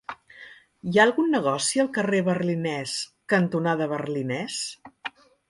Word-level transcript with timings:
Hi 0.91 0.95
ha 0.99 1.03
algun 1.03 1.29
negoci 1.33 1.81
al 1.83 1.91
carrer 1.99 2.21
Berlinès 2.31 2.95
cantonada 3.35 3.91
Berlinès? 3.93 4.59